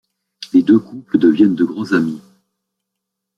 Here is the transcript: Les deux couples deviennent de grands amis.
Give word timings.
Les 0.53 0.63
deux 0.63 0.79
couples 0.79 1.19
deviennent 1.19 1.53
de 1.53 1.63
grands 1.63 1.91
amis. 1.91 2.23